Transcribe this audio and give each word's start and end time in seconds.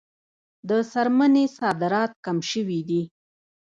د 0.69 0.71
څرمنې 0.91 1.45
صادرات 1.57 2.11
کم 2.25 2.37
شوي 2.51 2.79
دي 2.89 3.01